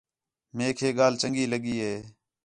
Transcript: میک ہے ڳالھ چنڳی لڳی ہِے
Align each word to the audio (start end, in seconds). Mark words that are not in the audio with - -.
میک 0.55 0.77
ہے 0.83 0.89
ڳالھ 0.97 1.19
چنڳی 1.21 1.45
لڳی 1.51 1.75
ہِے 1.81 1.93